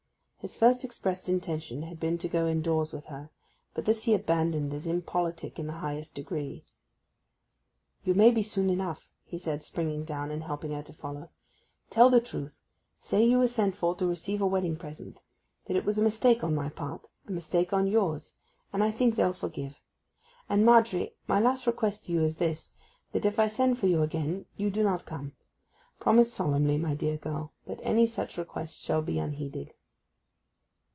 [0.43, 3.29] His first expressed intention had been to go indoors with her,
[3.75, 6.65] but this he abandoned as impolitic in the highest degree.
[8.03, 11.29] 'You may be soon enough,' he said, springing down, and helping her to follow.
[11.91, 12.53] 'Tell the truth:
[12.97, 16.55] say you were sent for to receive a wedding present—that it was a mistake on
[16.55, 18.33] my part—a mistake on yours;
[18.73, 19.79] and I think they'll forgive...
[20.49, 22.71] And, Margery, my last request to you is this:
[23.11, 25.33] that if I send for you again, you do not come.
[25.99, 29.75] Promise solemnly, my dear girl, that any such request shall be unheeded.